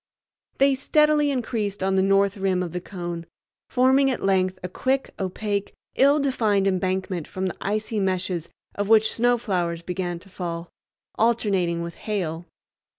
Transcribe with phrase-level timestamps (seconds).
[0.57, 3.27] They steadily increased on the north rim of the cone,
[3.69, 9.13] forming at length a thick, opaque, ill defined embankment from the icy meshes of which
[9.13, 10.71] snow flowers began to fall,
[11.19, 12.47] alternating with hail.